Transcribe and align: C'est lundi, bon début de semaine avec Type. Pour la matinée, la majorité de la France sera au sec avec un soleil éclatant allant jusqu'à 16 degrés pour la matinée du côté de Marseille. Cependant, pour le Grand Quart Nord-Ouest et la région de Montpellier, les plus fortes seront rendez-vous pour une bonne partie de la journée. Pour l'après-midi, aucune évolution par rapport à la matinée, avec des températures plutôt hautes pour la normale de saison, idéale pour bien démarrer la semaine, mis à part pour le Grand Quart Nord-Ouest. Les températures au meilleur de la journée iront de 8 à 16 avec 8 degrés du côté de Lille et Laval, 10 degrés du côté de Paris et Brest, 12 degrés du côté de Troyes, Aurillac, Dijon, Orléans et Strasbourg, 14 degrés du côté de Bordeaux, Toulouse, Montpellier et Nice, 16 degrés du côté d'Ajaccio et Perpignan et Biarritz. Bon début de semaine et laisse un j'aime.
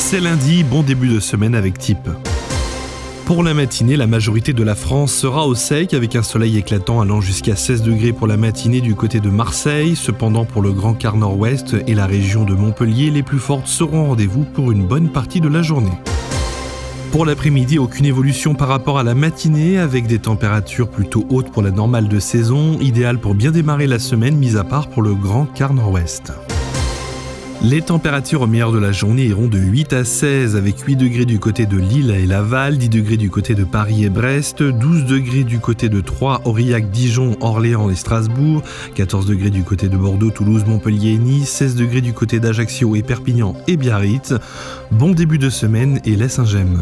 C'est 0.00 0.18
lundi, 0.18 0.64
bon 0.64 0.82
début 0.82 1.08
de 1.08 1.20
semaine 1.20 1.54
avec 1.54 1.78
Type. 1.78 2.08
Pour 3.26 3.44
la 3.44 3.52
matinée, 3.52 3.96
la 3.96 4.06
majorité 4.06 4.54
de 4.54 4.64
la 4.64 4.74
France 4.74 5.12
sera 5.12 5.46
au 5.46 5.54
sec 5.54 5.92
avec 5.92 6.16
un 6.16 6.22
soleil 6.22 6.56
éclatant 6.56 7.02
allant 7.02 7.20
jusqu'à 7.20 7.54
16 7.54 7.82
degrés 7.82 8.12
pour 8.12 8.26
la 8.26 8.38
matinée 8.38 8.80
du 8.80 8.94
côté 8.94 9.20
de 9.20 9.28
Marseille. 9.28 9.94
Cependant, 9.94 10.46
pour 10.46 10.62
le 10.62 10.72
Grand 10.72 10.94
Quart 10.94 11.16
Nord-Ouest 11.16 11.76
et 11.86 11.94
la 11.94 12.06
région 12.06 12.44
de 12.44 12.54
Montpellier, 12.54 13.10
les 13.10 13.22
plus 13.22 13.38
fortes 13.38 13.66
seront 13.66 14.08
rendez-vous 14.08 14.44
pour 14.44 14.72
une 14.72 14.86
bonne 14.86 15.10
partie 15.10 15.42
de 15.42 15.48
la 15.48 15.60
journée. 15.60 15.96
Pour 17.12 17.26
l'après-midi, 17.26 17.78
aucune 17.78 18.06
évolution 18.06 18.54
par 18.54 18.68
rapport 18.68 18.98
à 18.98 19.04
la 19.04 19.14
matinée, 19.14 19.78
avec 19.78 20.06
des 20.06 20.18
températures 20.18 20.90
plutôt 20.90 21.26
hautes 21.28 21.52
pour 21.52 21.62
la 21.62 21.70
normale 21.70 22.08
de 22.08 22.18
saison, 22.18 22.80
idéale 22.80 23.18
pour 23.18 23.34
bien 23.34 23.50
démarrer 23.50 23.86
la 23.86 23.98
semaine, 23.98 24.36
mis 24.36 24.56
à 24.56 24.64
part 24.64 24.88
pour 24.88 25.02
le 25.02 25.14
Grand 25.14 25.44
Quart 25.44 25.74
Nord-Ouest. 25.74 26.32
Les 27.62 27.82
températures 27.82 28.40
au 28.40 28.46
meilleur 28.46 28.72
de 28.72 28.78
la 28.78 28.90
journée 28.90 29.26
iront 29.26 29.46
de 29.46 29.58
8 29.58 29.92
à 29.92 30.04
16 30.04 30.56
avec 30.56 30.78
8 30.78 30.96
degrés 30.96 31.26
du 31.26 31.38
côté 31.38 31.66
de 31.66 31.76
Lille 31.76 32.10
et 32.10 32.24
Laval, 32.24 32.78
10 32.78 32.88
degrés 32.88 33.18
du 33.18 33.28
côté 33.28 33.54
de 33.54 33.64
Paris 33.64 34.04
et 34.04 34.08
Brest, 34.08 34.62
12 34.62 35.04
degrés 35.04 35.44
du 35.44 35.58
côté 35.58 35.90
de 35.90 36.00
Troyes, 36.00 36.40
Aurillac, 36.46 36.90
Dijon, 36.90 37.36
Orléans 37.40 37.90
et 37.90 37.94
Strasbourg, 37.94 38.62
14 38.94 39.26
degrés 39.26 39.50
du 39.50 39.62
côté 39.62 39.88
de 39.88 39.96
Bordeaux, 39.98 40.30
Toulouse, 40.30 40.64
Montpellier 40.66 41.10
et 41.10 41.18
Nice, 41.18 41.50
16 41.50 41.76
degrés 41.76 42.00
du 42.00 42.14
côté 42.14 42.40
d'Ajaccio 42.40 42.96
et 42.96 43.02
Perpignan 43.02 43.54
et 43.68 43.76
Biarritz. 43.76 44.32
Bon 44.90 45.10
début 45.10 45.38
de 45.38 45.50
semaine 45.50 46.00
et 46.06 46.16
laisse 46.16 46.38
un 46.38 46.46
j'aime. 46.46 46.80